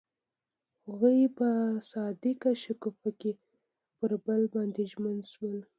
[0.87, 1.49] هغوی په
[1.91, 3.31] صادق شګوفه کې
[3.97, 5.59] پر بل باندې ژمن شول.